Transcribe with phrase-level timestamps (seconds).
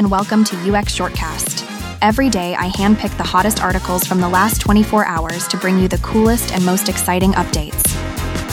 [0.00, 1.62] and welcome to UX Shortcast.
[2.00, 5.88] Every day, I handpick the hottest articles from the last 24 hours to bring you
[5.88, 7.84] the coolest and most exciting updates.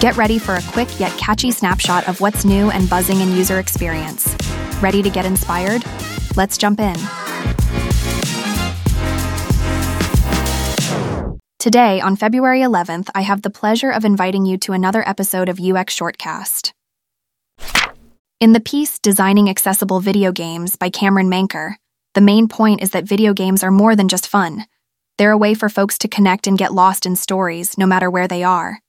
[0.00, 3.58] Get ready for a quick yet catchy snapshot of what's new and buzzing in user
[3.58, 4.34] experience.
[4.80, 5.84] Ready to get inspired?
[6.34, 6.96] Let's jump in.
[11.58, 15.60] Today, on February 11th, I have the pleasure of inviting you to another episode of
[15.60, 16.72] UX Shortcast.
[18.40, 21.76] In the piece Designing Accessible Video Games by Cameron Manker,
[22.14, 24.66] the main point is that video games are more than just fun.
[25.16, 28.26] They're a way for folks to connect and get lost in stories, no matter where
[28.26, 28.80] they are.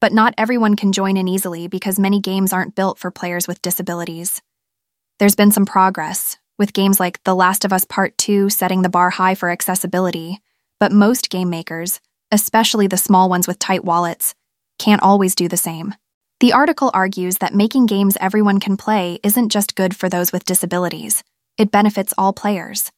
[0.00, 3.60] But not everyone can join in easily because many games aren't built for players with
[3.60, 4.40] disabilities.
[5.18, 8.88] There's been some progress, with games like The Last of Us Part 2 setting the
[8.88, 10.40] bar high for accessibility,
[10.80, 12.00] but most game makers,
[12.30, 14.34] especially the small ones with tight wallets,
[14.78, 15.94] can't always do the same.
[16.42, 20.44] The article argues that making games everyone can play isn't just good for those with
[20.44, 21.22] disabilities,
[21.56, 22.90] it benefits all players.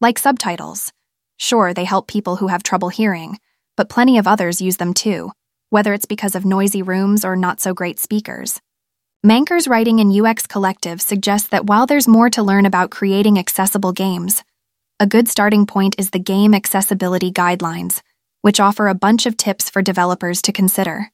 [0.00, 0.90] Like subtitles.
[1.36, 3.38] Sure, they help people who have trouble hearing,
[3.76, 5.32] but plenty of others use them too,
[5.68, 8.58] whether it's because of noisy rooms or not so great speakers.
[9.22, 13.92] Manker's writing in UX Collective suggests that while there's more to learn about creating accessible
[13.92, 14.42] games,
[14.98, 18.00] a good starting point is the Game Accessibility Guidelines,
[18.40, 21.10] which offer a bunch of tips for developers to consider.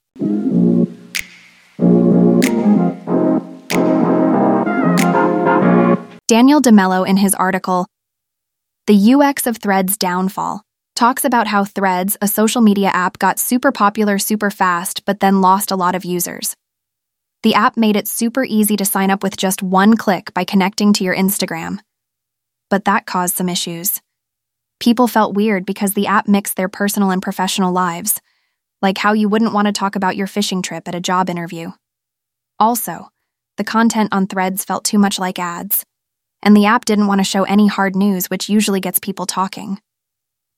[6.32, 7.86] Daniel DeMello, in his article,
[8.86, 10.62] The UX of Threads Downfall,
[10.96, 15.42] talks about how Threads, a social media app, got super popular super fast, but then
[15.42, 16.56] lost a lot of users.
[17.42, 20.94] The app made it super easy to sign up with just one click by connecting
[20.94, 21.80] to your Instagram.
[22.70, 24.00] But that caused some issues.
[24.80, 28.22] People felt weird because the app mixed their personal and professional lives,
[28.80, 31.72] like how you wouldn't want to talk about your fishing trip at a job interview.
[32.58, 33.10] Also,
[33.58, 35.84] the content on Threads felt too much like ads
[36.42, 39.80] and the app didn't want to show any hard news, which usually gets people talking.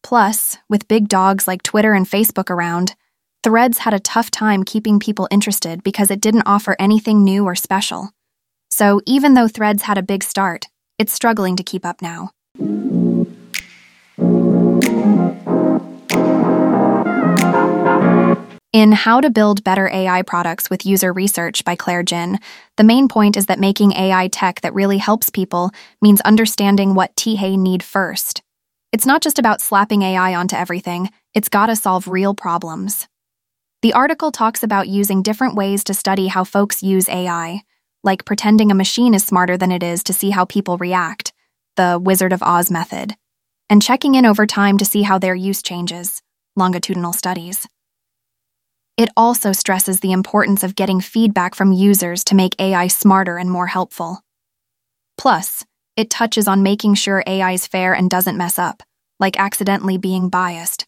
[0.03, 2.95] Plus, with big dogs like Twitter and Facebook around,
[3.43, 7.55] Threads had a tough time keeping people interested because it didn't offer anything new or
[7.55, 8.11] special.
[8.71, 10.69] So, even though Threads had a big start,
[10.99, 12.31] it's struggling to keep up now.
[18.75, 22.41] In How to Build Better AI Products with User Research by Claire Jin,
[22.77, 25.71] the main point is that making AI tech that really helps people
[26.03, 28.43] means understanding what THEY need first.
[28.91, 33.07] It's not just about slapping AI onto everything, it's gotta solve real problems.
[33.83, 37.63] The article talks about using different ways to study how folks use AI,
[38.03, 41.33] like pretending a machine is smarter than it is to see how people react,
[41.77, 43.15] the Wizard of Oz method,
[43.71, 46.23] and checking in over time to see how their use changes,
[46.57, 47.69] longitudinal studies.
[48.97, 53.51] It also stresses the importance of getting feedback from users to make AI smarter and
[53.51, 54.21] more helpful.
[55.19, 55.65] Plus,
[55.97, 58.85] it touches on making sure AI is fair and doesn't mess up,
[59.19, 60.87] like accidentally being biased.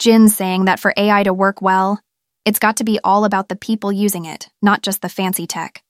[0.00, 2.00] Jin's saying that for AI to work well,
[2.44, 5.84] it's got to be all about the people using it, not just the fancy tech.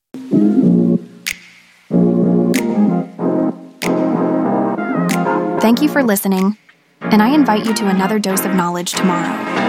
[5.63, 6.59] Thank you for listening,
[7.01, 9.62] and I invite you to another dose of knowledge tomorrow.